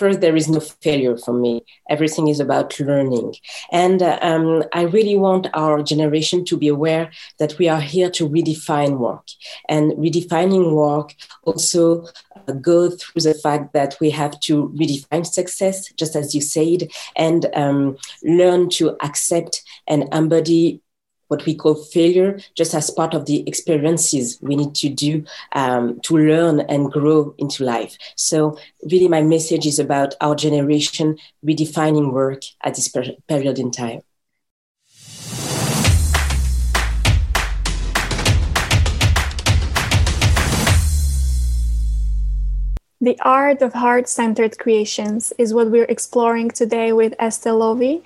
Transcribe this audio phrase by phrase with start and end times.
[0.00, 1.62] first there is no failure for me.
[1.94, 3.34] Everything is about learning.
[3.70, 7.04] And um, i really want our generation to be aware
[7.38, 9.26] that we are here to redefine work.
[9.68, 11.08] And redefining work
[11.48, 16.40] also uh, go through the fact that we have to redefine success just as you
[16.40, 16.80] said
[17.26, 17.96] and um,
[18.40, 20.80] learn to accept and embody
[21.30, 26.00] what we call failure just as part of the experiences we need to do um,
[26.00, 27.96] to learn and grow into life.
[28.16, 28.58] So,
[28.90, 31.16] really, my message is about our generation
[31.46, 34.00] redefining work at this per- period in time.
[43.02, 48.02] The art of heart centered creations is what we're exploring today with Estelle Lovy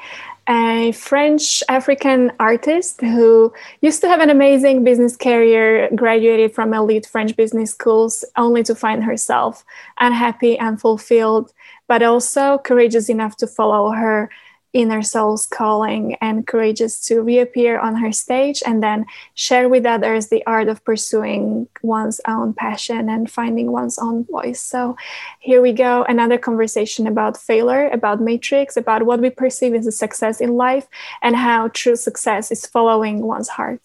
[0.49, 7.07] a French African artist who used to have an amazing business career, graduated from elite
[7.07, 9.65] French business schools, only to find herself
[10.01, 11.53] unhappy, unfulfilled,
[11.89, 14.31] but also courageous enough to follow her
[14.75, 20.29] inner soul's calling and courageous to reappear on her stage and then share with others
[20.29, 24.61] the art of pursuing one's own passion and finding one's own voice.
[24.61, 24.97] So,
[25.41, 29.93] here we go another conversation about failure, about matrix, about what we perceive as a
[29.93, 30.89] success in life,
[31.23, 33.81] and how true success is following one's heart.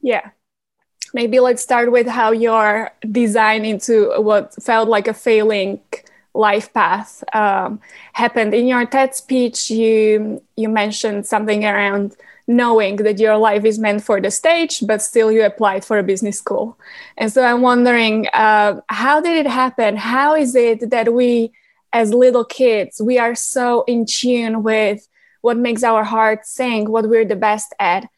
[0.00, 0.30] Yeah
[1.12, 5.80] maybe let's start with how you're designed into what felt like a failing
[6.34, 7.80] life path um,
[8.12, 9.70] happened in your TED speech.
[9.70, 15.00] You you mentioned something around knowing that your life is meant for the stage, but
[15.00, 16.76] still you applied for a business school.
[17.16, 19.96] And so I'm wondering, uh, how did it happen?
[19.96, 21.52] How is it that we,
[21.92, 25.06] as little kids, we are so in tune with
[25.42, 28.08] what makes our heart sing, what we're the best at,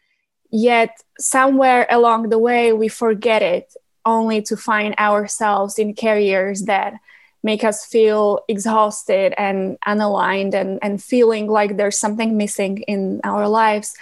[0.51, 3.75] yet somewhere along the way we forget it,
[4.05, 6.95] only to find ourselves in careers that
[7.43, 13.49] make us feel exhausted and unaligned and, and feeling like there's something missing in our
[13.49, 13.95] lives.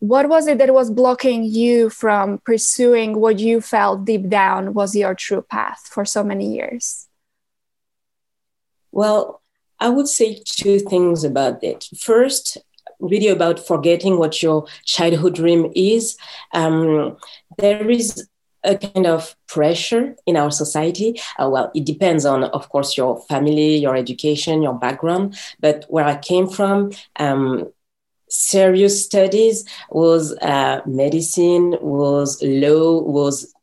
[0.00, 4.94] What was it that was blocking you from pursuing what you felt deep down was
[4.94, 7.08] your true path for so many years?
[8.92, 9.42] Well,
[9.78, 11.88] I would say two things about it.
[11.98, 12.58] First,
[13.00, 16.16] really about forgetting what your childhood dream is.
[16.52, 17.16] Um,
[17.58, 18.26] there is
[18.66, 21.18] a kind of pressure in our society.
[21.38, 25.36] Uh, well, it depends on, of course, your family, your education, your background.
[25.60, 27.72] But where I came from, um,
[28.28, 33.54] serious studies was uh, medicine, was law, was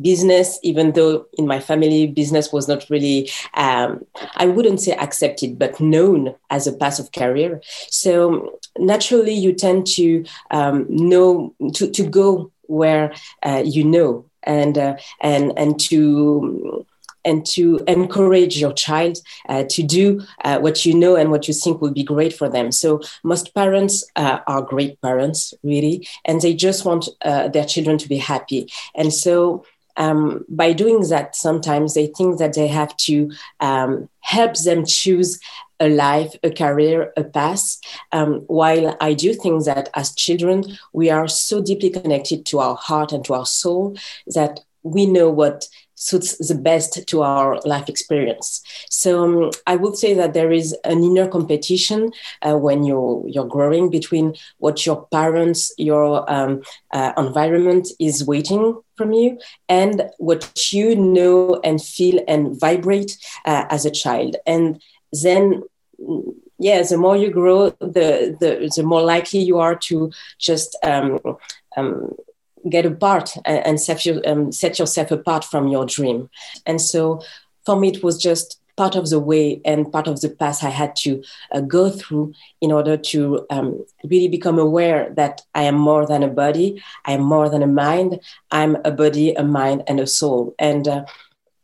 [0.00, 4.04] business, even though in my family, business was not really, um,
[4.36, 7.60] I wouldn't say accepted, but known as a path of career.
[7.90, 14.78] So naturally, you tend to um, know, to, to go where uh, you know and
[14.78, 16.86] uh, and and to
[17.24, 19.18] and to encourage your child
[19.48, 22.48] uh, to do uh, what you know and what you think will be great for
[22.48, 22.70] them.
[22.70, 27.98] So most parents uh, are great parents, really, and they just want uh, their children
[27.98, 28.70] to be happy.
[28.94, 29.64] And so
[29.96, 35.40] um, by doing that, sometimes they think that they have to um, help them choose
[35.84, 37.78] a life, a career, a path.
[38.12, 42.76] Um, while I do think that as children, we are so deeply connected to our
[42.76, 43.96] heart and to our soul
[44.34, 48.62] that we know what suits the best to our life experience.
[48.90, 52.12] So um, I would say that there is an inner competition
[52.42, 56.62] uh, when you're you're growing between what your parents, your um,
[56.92, 63.16] uh, environment is waiting from you, and what you know and feel and vibrate
[63.46, 64.36] uh, as a child.
[64.46, 64.82] And
[65.22, 65.62] then
[66.58, 71.20] yeah the more you grow the the, the more likely you are to just um,
[71.76, 72.14] um,
[72.68, 76.30] get apart and, and set, you, um, set yourself apart from your dream
[76.66, 77.20] and so
[77.64, 80.70] for me it was just part of the way and part of the path I
[80.70, 81.22] had to
[81.52, 86.22] uh, go through in order to um, really become aware that I am more than
[86.22, 90.06] a body, I am more than a mind, I'm a body, a mind, and a
[90.06, 90.54] soul.
[90.58, 91.04] And uh,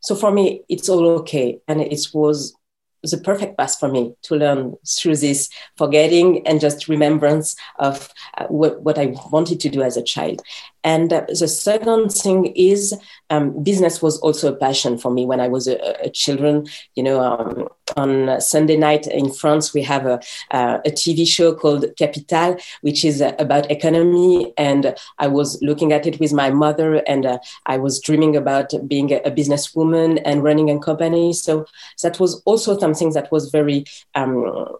[0.00, 1.60] so for me, it's all okay.
[1.66, 2.54] And it was
[3.02, 8.46] the perfect path for me to learn through this forgetting and just remembrance of uh,
[8.46, 10.42] what, what I wanted to do as a child.
[10.84, 12.96] And the second thing is
[13.28, 16.66] um, business was also a passion for me when I was a, a children.
[16.94, 21.54] You know, um, on Sunday night in France, we have a, uh, a TV show
[21.54, 24.52] called Capital, which is uh, about economy.
[24.56, 28.72] And I was looking at it with my mother, and uh, I was dreaming about
[28.86, 31.32] being a, a businesswoman and running a company.
[31.32, 31.66] So
[32.02, 33.84] that was also something that was very
[34.14, 34.78] um,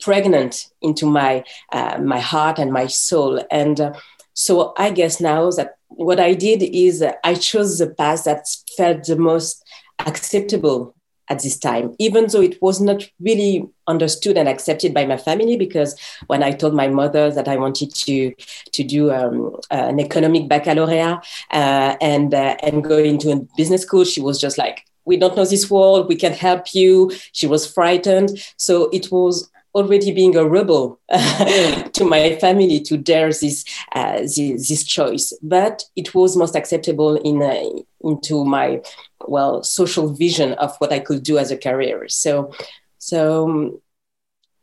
[0.00, 3.42] pregnant into my uh, my heart and my soul.
[3.50, 3.92] And uh,
[4.34, 8.46] so I guess now that what I did is I chose the path that
[8.76, 9.64] felt the most
[10.00, 10.94] acceptable
[11.30, 15.56] at this time, even though it was not really understood and accepted by my family.
[15.56, 18.34] Because when I told my mother that I wanted to
[18.72, 21.18] to do um, uh, an economic baccalaureate
[21.50, 25.36] uh, and uh, and go into a business school, she was just like, "We don't
[25.36, 26.08] know this world.
[26.08, 28.30] We can help you." She was frightened.
[28.58, 34.68] So it was already being a rebel to my family to dare this, uh, this,
[34.68, 35.32] this choice.
[35.42, 37.62] But it was most acceptable in uh,
[38.00, 38.82] into my
[39.26, 42.08] well social vision of what i could do as a career.
[42.08, 42.52] So
[42.98, 43.80] so um,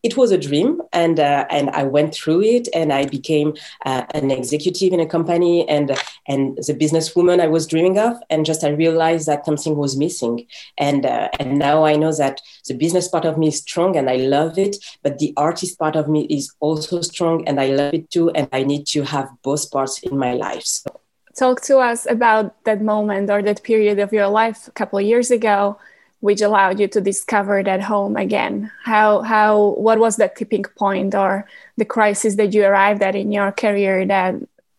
[0.04, 3.54] it was a dream and uh, and I went through it and I became
[3.86, 5.92] uh, an executive in a company and
[6.28, 10.48] and the businesswoman I was dreaming of and just I realized that something was missing
[10.78, 14.10] and uh, and now I know that the business part of me is strong and
[14.10, 17.94] I love it but the artist part of me is also strong and I love
[17.94, 20.66] it too and I need to have both parts in my life.
[20.66, 21.00] So.
[21.36, 25.06] Talk to us about that moment or that period of your life a couple of
[25.06, 25.78] years ago
[26.22, 28.72] which allowed you to discover that home again.
[28.84, 31.46] How how what was that tipping point or
[31.78, 34.36] the crisis that you arrived at in your career that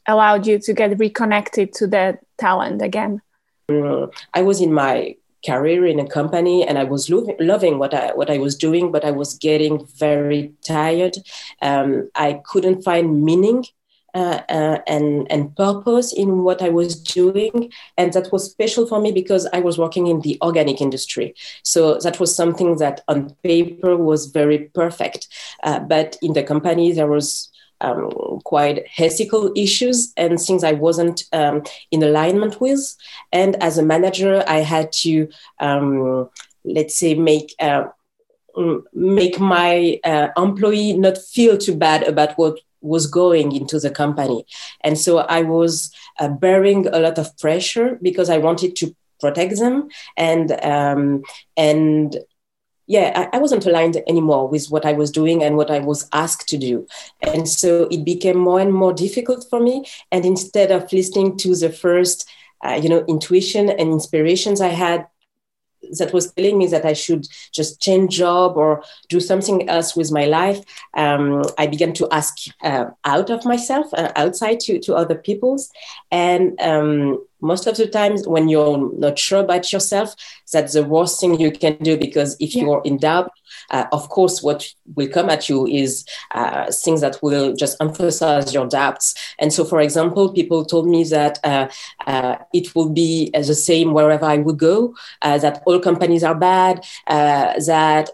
[0.07, 3.21] allowed you to get reconnected to that talent again?
[3.69, 5.15] Mm, i was in my
[5.47, 8.93] career in a company and i was lo- loving what i what i was doing
[8.93, 11.17] but i was getting very tired.
[11.61, 13.65] Um, i couldn't find meaning
[14.15, 19.01] uh, uh, and and purpose in what I was doing, and that was special for
[19.01, 21.35] me because I was working in the organic industry.
[21.63, 25.29] So that was something that on paper was very perfect,
[25.63, 27.51] uh, but in the company there was
[27.81, 32.97] um, quite ethical issues and things I wasn't um, in alignment with.
[33.33, 36.29] And as a manager, I had to um,
[36.65, 37.55] let's say make.
[37.59, 37.85] Uh,
[38.93, 44.45] make my uh, employee not feel too bad about what was going into the company.
[44.83, 49.57] And so I was uh, bearing a lot of pressure because I wanted to protect
[49.59, 51.23] them and um,
[51.57, 52.19] and
[52.89, 56.09] yeah, I, I, wasn't aligned anymore with what I was doing and what I was
[56.13, 56.87] asked to do.
[57.23, 59.87] And so it became more and more difficult for me.
[60.11, 62.29] And instead of listening to the first,
[62.63, 65.07] uh, you know, intuition and inspirations I had
[65.99, 70.13] that was telling me that I should just change job or do something else with
[70.13, 70.61] my life,
[70.95, 75.71] um, I began to ask uh, out of myself, uh, outside to, to other people's.
[76.11, 80.15] And um, most of the times when you're not sure about yourself,
[80.53, 82.63] that's the worst thing you can do because if yeah.
[82.63, 83.33] you're in doubt,
[83.71, 88.53] uh, of course, what will come at you is uh, things that will just emphasize
[88.53, 89.15] your doubts.
[89.39, 91.69] And so, for example, people told me that uh,
[92.07, 96.35] uh it will be the same wherever I would go, uh, that all companies are
[96.35, 98.11] bad, uh, that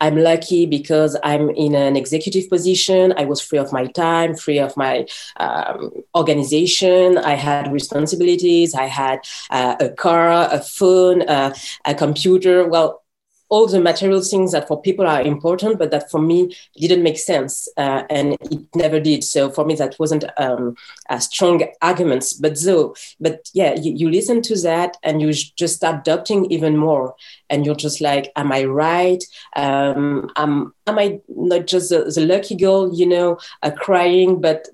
[0.00, 3.14] I'm lucky because I'm in an executive position.
[3.16, 7.18] I was free of my time, free of my um, organization.
[7.18, 8.74] I had responsibilities.
[8.74, 9.20] I had
[9.50, 12.66] a car, a phone, a computer.
[12.68, 13.02] Well,
[13.48, 17.18] all the material things that for people are important, but that for me didn't make
[17.18, 19.24] sense, uh, and it never did.
[19.24, 20.76] So for me, that wasn't um,
[21.08, 22.32] a strong arguments.
[22.32, 26.76] But though, but yeah, you, you listen to that and you just start doubting even
[26.76, 27.14] more,
[27.48, 29.22] and you're just like, am I right?
[29.56, 34.68] Um, am am I not just the, the lucky girl, you know, uh, crying, but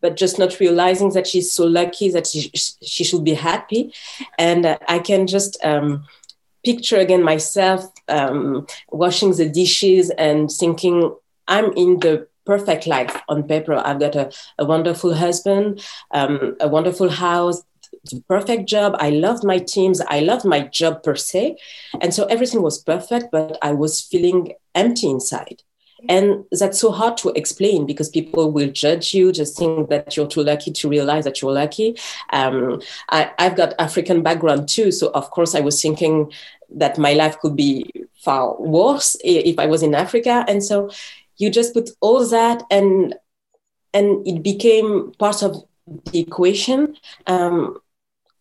[0.00, 2.50] but just not realizing that she's so lucky that she,
[2.82, 3.92] she should be happy,
[4.38, 5.56] and uh, I can just.
[5.64, 6.04] Um,
[6.64, 11.14] picture again myself um, washing the dishes and thinking
[11.48, 13.74] I'm in the perfect life on paper.
[13.74, 17.62] I've got a, a wonderful husband, um, a wonderful house,
[18.10, 18.96] the perfect job.
[18.98, 20.00] I loved my teams.
[20.00, 21.56] I loved my job per se.
[22.00, 25.62] And so everything was perfect, but I was feeling empty inside.
[26.08, 30.26] And that's so hard to explain because people will judge you, just think that you're
[30.26, 31.96] too lucky to realize that you're lucky.
[32.30, 34.90] Um, I, I've got African background too.
[34.92, 36.32] So, of course, I was thinking
[36.70, 40.44] that my life could be far worse if I was in Africa.
[40.48, 40.90] And so
[41.36, 43.14] you just put all that and
[43.94, 45.64] and it became part of
[46.10, 47.78] the equation um,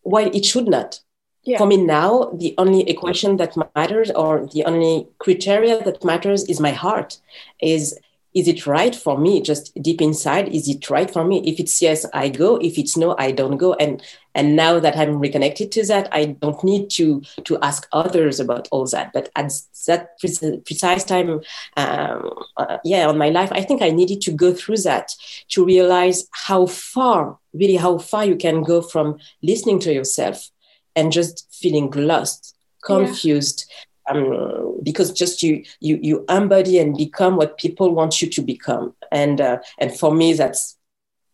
[0.03, 1.01] while it should not
[1.43, 1.57] yeah.
[1.57, 6.60] For me now, the only equation that matters or the only criteria that matters is
[6.60, 7.17] my heart.
[7.62, 7.98] Is
[8.33, 9.41] is it right for me?
[9.41, 11.41] Just deep inside, is it right for me?
[11.45, 12.55] If it's yes, I go.
[12.57, 13.74] If it's no, I don't go.
[13.74, 14.01] And
[14.36, 18.67] and now that I'm reconnected to that, I don't need to to ask others about
[18.71, 19.12] all that.
[19.12, 19.51] But at
[19.88, 21.41] that precise time,
[21.75, 25.12] um, uh, yeah, on my life, I think I needed to go through that
[25.50, 30.51] to realize how far, really, how far you can go from listening to yourself
[30.95, 33.65] and just feeling lost, confused.
[33.69, 33.86] Yeah.
[34.10, 38.95] Um, because just you you you embody and become what people want you to become,
[39.12, 40.75] and uh, and for me that's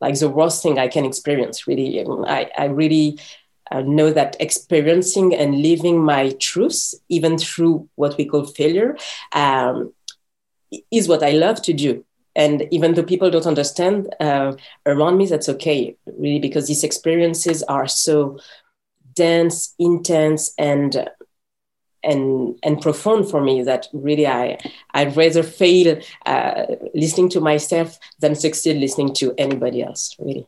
[0.02, 1.66] like the worst thing I can experience.
[1.66, 3.20] Really, I, I really
[3.72, 8.98] uh, know that experiencing and living my truth, even through what we call failure,
[9.32, 9.94] um,
[10.92, 12.04] is what I love to do.
[12.36, 14.54] And even though people don't understand uh,
[14.86, 18.40] around me, that's okay, really, because these experiences are so
[19.18, 21.10] dense, intense, and
[22.04, 24.58] and and profound for me that really I
[24.94, 30.16] I'd rather fail uh, listening to myself than succeed listening to anybody else.
[30.20, 30.48] Really.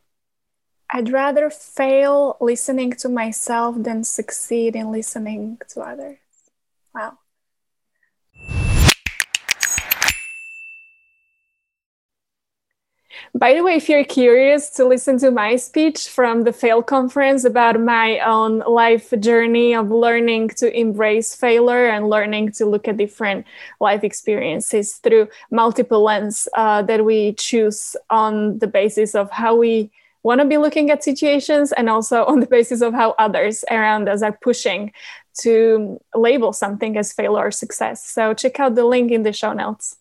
[0.92, 6.18] I'd rather fail listening to myself than succeed in listening to others.
[6.94, 7.19] Wow.
[13.34, 17.44] By the way, if you're curious to listen to my speech from the Fail conference
[17.44, 22.96] about my own life journey of learning to embrace failure and learning to look at
[22.96, 23.46] different
[23.80, 29.90] life experiences through multiple lens uh, that we choose on the basis of how we
[30.22, 34.08] want to be looking at situations and also on the basis of how others around
[34.08, 34.92] us are pushing
[35.40, 38.04] to label something as failure or success.
[38.04, 39.96] So check out the link in the show notes.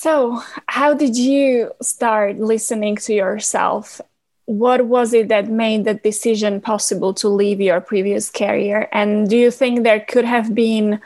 [0.00, 4.00] So, how did you start listening to yourself?
[4.46, 8.88] What was it that made the decision possible to leave your previous career?
[8.92, 11.02] And do you think there could have been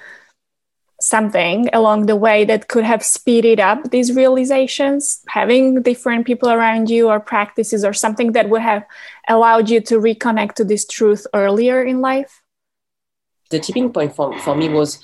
[1.00, 5.24] something along the way that could have speeded up these realizations?
[5.26, 8.84] Having different people around you, or practices, or something that would have
[9.28, 12.42] allowed you to reconnect to this truth earlier in life?
[13.50, 15.00] The tipping point for, for me was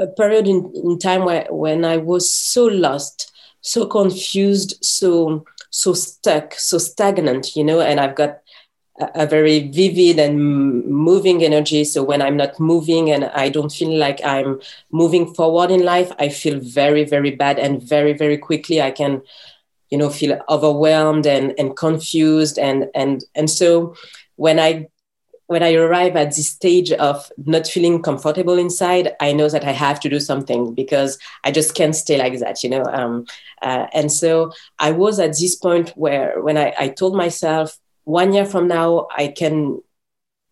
[0.00, 5.92] a period in, in time where when I was so lost, so confused, so so
[5.92, 8.40] stuck, so stagnant, you know, and I've got
[9.14, 11.84] a, very vivid and moving energy.
[11.84, 16.12] So when I'm not moving and I don't feel like I'm moving forward in life,
[16.18, 19.22] I feel very, very bad and very, very quickly I can,
[19.90, 22.58] you know, feel overwhelmed and, and confused.
[22.58, 23.94] And, and, and so
[24.36, 24.88] when I
[25.50, 29.72] when I arrive at this stage of not feeling comfortable inside, I know that I
[29.72, 32.84] have to do something because I just can't stay like that, you know.
[32.84, 33.26] Um,
[33.60, 38.32] uh, and so I was at this point where, when I, I told myself, one
[38.32, 39.82] year from now, I can,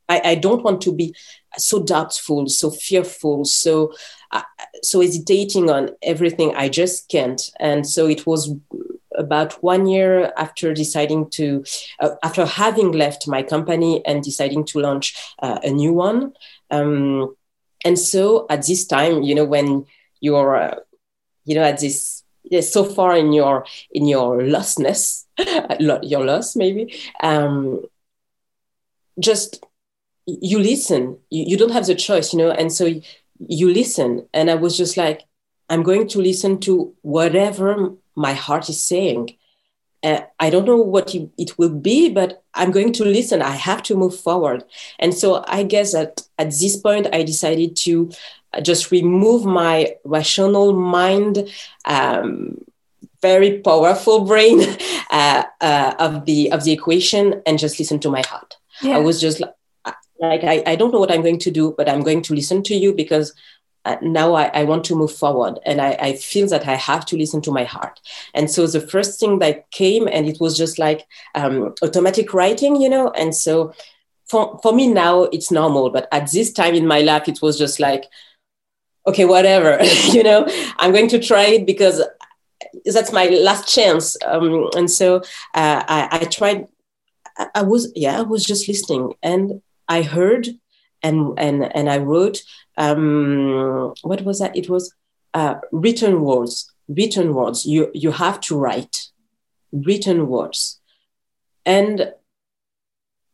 [0.08, 1.14] I, I don't want to be
[1.56, 3.92] so doubtful, so fearful, so
[4.32, 4.42] uh,
[4.82, 6.56] so hesitating on everything.
[6.56, 7.40] I just can't.
[7.60, 8.52] And so it was
[9.18, 11.64] about one year after deciding to,
[12.00, 16.32] uh, after having left my company and deciding to launch uh, a new one.
[16.70, 17.34] Um,
[17.84, 19.86] and so at this time, you know, when
[20.20, 20.76] you're, uh,
[21.44, 25.24] you know, at this, yeah, so far in your in your lostness,
[25.78, 27.84] your loss maybe, um,
[29.20, 29.64] just
[30.26, 31.18] you listen.
[31.30, 32.86] You, you don't have the choice, you know, and so
[33.38, 34.28] you listen.
[34.34, 35.22] And I was just like,
[35.70, 39.36] I'm going to listen to whatever my heart is saying.
[40.04, 43.42] Uh, I don't know what it will be, but I'm going to listen.
[43.42, 44.62] I have to move forward.
[45.00, 48.12] And so I guess that at this point, I decided to
[48.52, 51.50] uh, just remove my rational mind,
[51.84, 52.58] um,
[53.20, 54.60] very powerful brain
[55.10, 58.56] uh, uh, of the of the equation, and just listen to my heart.
[58.82, 58.96] Yeah.
[58.96, 59.54] I was just like,
[60.20, 62.62] like I, I don't know what I'm going to do, but I'm going to listen
[62.64, 63.34] to you because
[64.02, 67.16] now I, I, want to move forward and I, I, feel that I have to
[67.16, 68.00] listen to my heart.
[68.34, 72.80] And so the first thing that came, and it was just like um, automatic writing,
[72.80, 73.10] you know.
[73.10, 73.72] And so
[74.26, 75.90] for, for me now, it's normal.
[75.90, 78.04] But at this time in my life, it was just like,
[79.06, 79.82] okay, whatever,
[80.12, 80.46] you know,
[80.78, 82.02] I'm going to try it because
[82.84, 84.16] that's my last chance.
[84.26, 85.18] Um, and so
[85.54, 86.66] uh, I, I tried,
[87.38, 90.48] I, I was, yeah, I was just listening and I heard
[91.02, 92.42] and and and I wrote
[92.78, 94.56] um, what was that?
[94.56, 94.94] It was
[95.34, 96.72] uh, written words.
[96.88, 97.66] Written words.
[97.66, 99.08] You you have to write
[99.72, 100.80] written words,
[101.66, 102.14] and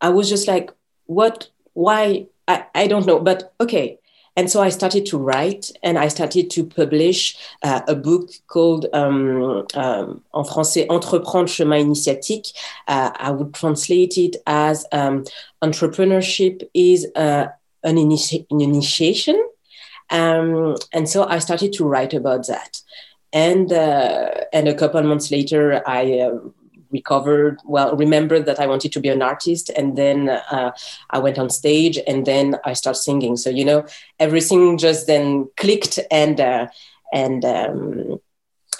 [0.01, 0.71] I was just like,
[1.05, 1.49] what?
[1.75, 2.27] Why?
[2.49, 3.99] I, I don't know, but okay.
[4.37, 8.87] And so I started to write and I started to publish uh, a book called,
[8.93, 12.53] um, um, en français, Entreprendre chemin initiatique.
[12.89, 15.25] Uh, I would translate it as um,
[15.63, 17.47] entrepreneurship is uh,
[17.85, 19.43] an, initi- an initiation.
[20.11, 22.81] Um, and so I started to write about that.
[23.33, 26.39] And, uh, and a couple of months later, I uh,
[26.91, 29.71] recovered, well, remembered that I wanted to be an artist.
[29.71, 30.71] And then uh,
[31.11, 33.37] I went on stage and then I started singing.
[33.37, 33.87] So, you know,
[34.19, 36.69] everything just then clicked and, uh,
[37.13, 38.21] and, um,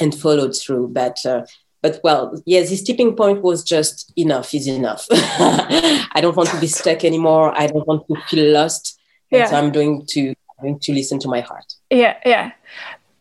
[0.01, 0.89] and followed through.
[0.89, 1.47] But, uh,
[1.85, 5.07] but well, yeah, this tipping point was just enough is enough.
[5.11, 7.53] I don't want to be stuck anymore.
[7.55, 8.99] I don't want to feel lost.
[9.31, 9.45] Yeah.
[9.45, 11.75] So I'm going to I'm going to listen to my heart.
[11.91, 12.53] Yeah, yeah.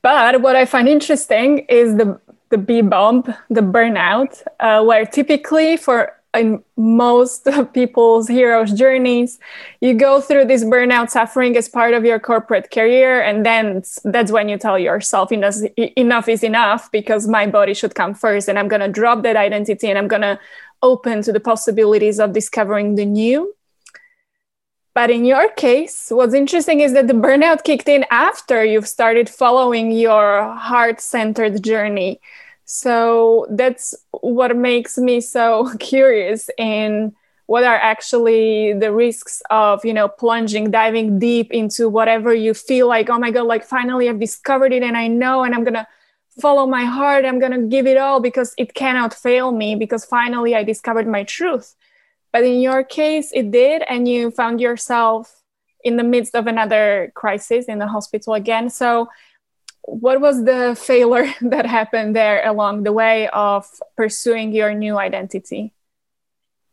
[0.02, 2.18] but what I find interesting is the
[2.52, 9.40] the B bump, the burnout, uh, where typically for in most people's heroes journeys
[9.82, 14.32] you go through this burnout suffering as part of your corporate career and then that's
[14.32, 18.68] when you tell yourself enough is enough because my body should come first and i'm
[18.68, 20.40] going to drop that identity and i'm going to
[20.84, 23.56] open to the possibilities of discovering the new.
[24.94, 29.28] But in your case what's interesting is that the burnout kicked in after you've started
[29.28, 32.20] following your heart-centered journey
[32.66, 37.14] so that's what makes me so curious in
[37.46, 42.88] what are actually the risks of you know plunging diving deep into whatever you feel
[42.88, 45.88] like oh my god like finally i've discovered it and i know and i'm gonna
[46.40, 50.56] follow my heart i'm gonna give it all because it cannot fail me because finally
[50.56, 51.76] i discovered my truth.
[52.32, 55.44] But in your case it did and you found yourself
[55.84, 58.70] in the midst of another crisis in the hospital again.
[58.70, 59.10] So
[59.84, 65.74] what was the failure that happened there along the way of pursuing your new identity?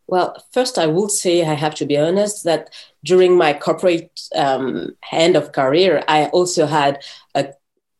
[0.06, 2.74] Well, first, I would say I have to be honest that
[3.04, 7.02] during my corporate um, end of career, I also had
[7.34, 7.54] a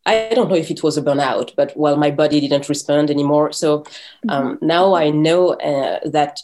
[0.06, 3.52] I don't know if it was a burnout, but well, my body didn't respond anymore.
[3.52, 3.84] So
[4.28, 4.66] um, mm-hmm.
[4.66, 6.40] now I know uh, that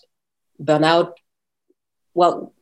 [0.62, 1.14] burnout,
[2.14, 2.52] well,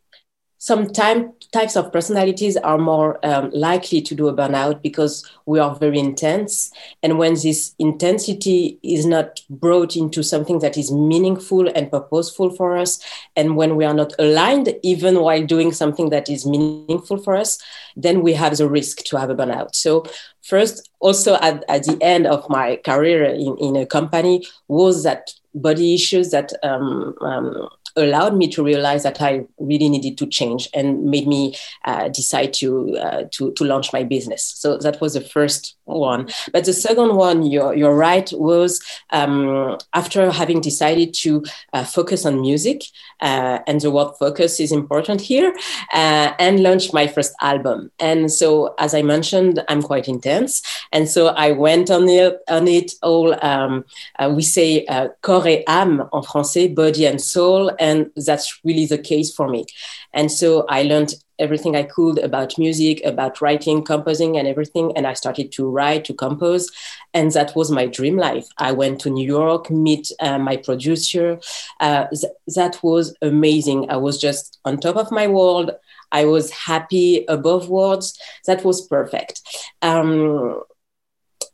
[0.65, 5.59] some time, types of personalities are more um, likely to do a burnout because we
[5.59, 6.73] are very intense.
[7.03, 12.79] And when this intensity is not brought into something that is meaningful and purposeful for
[12.79, 12.99] us,
[13.37, 17.59] and when we are not aligned, even while doing something that is meaningful for us,
[17.95, 19.75] then we have the risk to have a burnout.
[19.75, 20.07] So,
[20.41, 25.31] first, also at, at the end of my career in, in a company, was that
[25.55, 30.69] body issues that um, um, allowed me to realize that I really needed to change
[30.75, 34.45] and made me uh, decide to, uh, to, to launch my business.
[34.57, 36.29] So that was the first one.
[36.53, 42.27] But the second one, you're, you're right, was um, after having decided to uh, focus
[42.27, 42.83] on music,
[43.21, 45.55] uh, and the word focus is important here,
[45.93, 47.91] uh, and launch my first album.
[48.01, 50.63] And so, as I mentioned, I'm quite intense.
[50.93, 53.85] And so I went on it, on it all, um,
[54.19, 54.85] uh, we say
[55.23, 59.67] corps et âme en français, body and soul and that's really the case for me.
[60.15, 64.93] And so I learned everything I could about music, about writing, composing, and everything.
[64.97, 66.71] And I started to write, to compose.
[67.13, 68.47] And that was my dream life.
[68.57, 71.39] I went to New York, meet uh, my producer.
[71.79, 73.91] Uh, th- that was amazing.
[73.91, 75.73] I was just on top of my world.
[76.11, 78.19] I was happy above words.
[78.47, 79.43] That was perfect.
[79.83, 80.63] Um,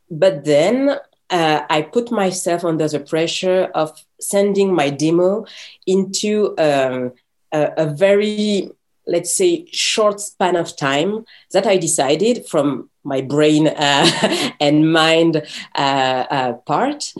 [0.09, 0.97] but then
[1.31, 5.45] uh, I put myself under the pressure of sending my demo
[5.87, 7.13] into um,
[7.51, 8.69] a, a, very,
[9.07, 15.41] let's say, short span of time that I decided from my brain uh, and mind
[15.75, 17.13] uh, uh part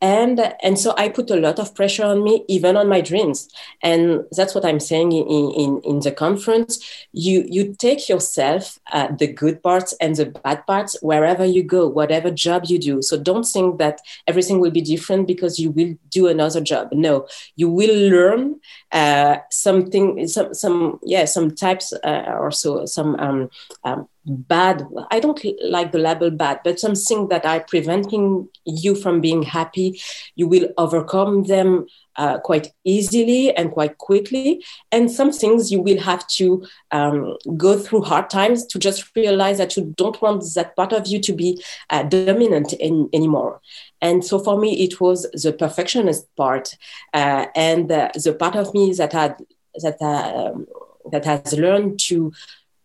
[0.00, 3.48] and and so i put a lot of pressure on me even on my dreams.
[3.82, 6.78] And that's what i'm saying in in, in the conference.
[7.12, 11.86] You you take yourself uh, the good parts and the bad parts wherever you go
[11.88, 13.02] whatever job you do.
[13.02, 16.88] So don't think that everything will be different because you will do another job.
[16.92, 17.26] No
[17.56, 18.60] you will learn
[18.92, 23.50] uh, something some some yeah some types uh, or so some um,
[23.84, 29.20] um, bad i don't like the label bad but something that are preventing you from
[29.20, 30.00] being happy
[30.34, 34.64] you will overcome them uh, quite easily and quite quickly.
[34.92, 39.58] And some things you will have to um, go through hard times to just realize
[39.58, 43.60] that you don't want that part of you to be uh, dominant in, anymore.
[44.00, 46.76] And so for me it was the perfectionist part
[47.12, 49.36] uh, and the part of me that had
[49.82, 50.66] that um,
[51.10, 52.32] that has learned to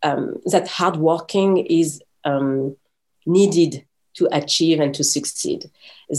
[0.03, 2.75] um, that hard working is um,
[3.25, 3.85] needed
[4.15, 5.69] to achieve and to succeed.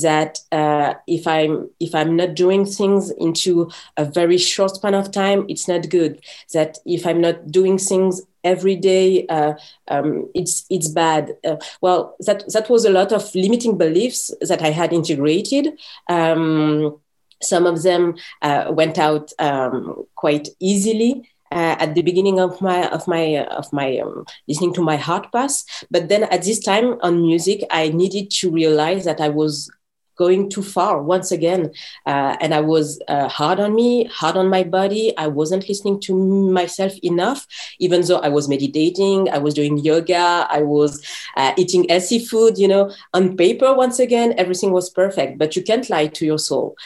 [0.03, 5.11] That uh, if i'm if i'm not doing things into a very short span of
[5.11, 6.23] time it's not good.
[6.55, 9.55] That if i'm not doing things every day uh,
[9.89, 11.37] um, it's it's bad.
[11.45, 15.79] Uh, well that that was a lot of limiting beliefs that i had integrated.
[16.09, 17.01] Um,
[17.43, 22.89] some of them uh, went out um, quite easily uh, at the beginning of my
[22.91, 26.99] of my of my um, listening to my heart path but then at this time
[27.03, 29.71] on music i needed to realize that i was
[30.17, 31.71] going too far once again
[32.07, 35.17] uh, and i was uh, hard on me hard on my body.
[35.17, 37.47] I wasn't listening to myself enough.
[37.79, 41.03] Even though i was meditating i was doing yoga i was
[41.39, 45.39] uh, eating healthy food you know on paper once again everything was perfect.
[45.39, 46.77] But you can't lie to your soul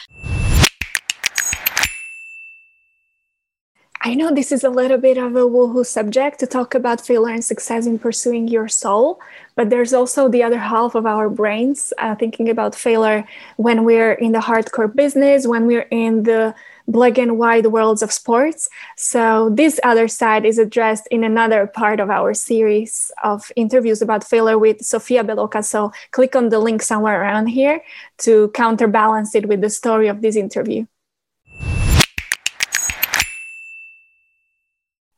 [4.07, 7.33] I know this is a little bit of a woohoo subject to talk about failure
[7.33, 9.19] and success in pursuing your soul,
[9.55, 13.25] but there's also the other half of our brains uh, thinking about failure
[13.57, 16.53] when we're in the hardcore business, when we're in the
[16.87, 18.69] black and white worlds of sports.
[18.95, 24.23] So, this other side is addressed in another part of our series of interviews about
[24.23, 25.65] failure with Sofia Beloka.
[25.65, 27.81] So, click on the link somewhere around here
[28.19, 30.85] to counterbalance it with the story of this interview.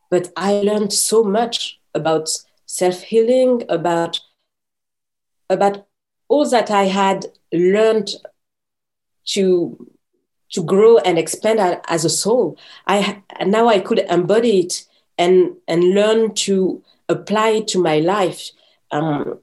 [0.09, 2.29] But I learned so much about
[2.65, 4.19] self healing, about,
[5.49, 5.87] about
[6.27, 8.11] all that I had learned
[9.25, 9.87] to
[10.49, 12.57] to grow and expand as a soul.
[12.87, 14.85] I now I could embody it
[15.17, 18.51] and and learn to apply it to my life.
[18.91, 19.39] Um,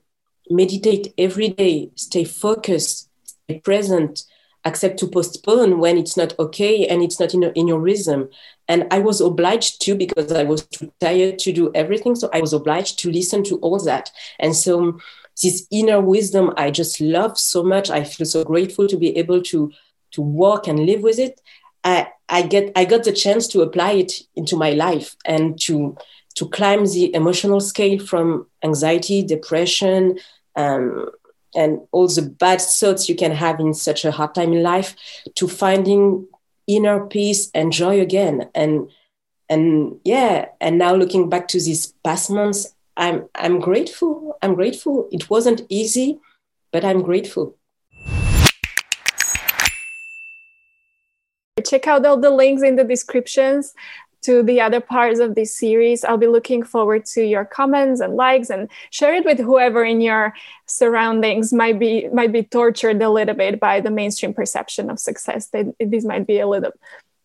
[0.51, 4.25] meditate every day, stay focused, stay present,
[4.65, 8.29] accept to postpone when it's not okay and it's not in, in your rhythm.
[8.69, 12.15] And I was obliged to because I was too tired to do everything.
[12.15, 14.11] So I was obliged to listen to all that.
[14.39, 14.99] And so
[15.43, 17.91] this inner wisdom I just love so much.
[17.91, 19.73] I feel so grateful to be able to
[20.15, 21.41] to work and live with it,
[21.83, 25.97] I, I get I got the chance to apply it into my life and to
[26.37, 30.19] to climb the emotional scale from anxiety, depression,
[30.57, 31.11] um,
[31.55, 34.97] and all the bad thoughts you can have in such a hard time in life
[35.35, 36.27] to finding
[36.67, 38.49] inner peace and joy again.
[38.55, 38.91] And
[39.49, 44.39] and yeah, and now looking back to these past months, I'm I'm grateful.
[44.43, 45.09] I'm grateful.
[45.13, 46.21] It wasn't easy,
[46.73, 47.57] but I'm grateful.
[51.65, 53.75] check out all the links in the descriptions
[54.25, 56.05] to the other parts of this series.
[56.05, 60.01] I'll be looking forward to your comments and likes and share it with whoever in
[60.01, 60.35] your
[60.67, 65.49] surroundings might be might be tortured a little bit by the mainstream perception of success.
[65.49, 66.73] They, this might be a little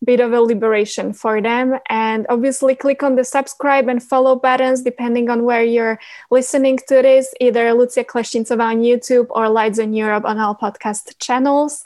[0.04, 1.78] bit of a liberation for them.
[1.88, 5.98] And obviously, click on the subscribe and follow buttons depending on where you're
[6.30, 11.18] listening to this, either Lucia Kleshchincova on YouTube or Lights on Europe on all podcast
[11.18, 11.84] channels.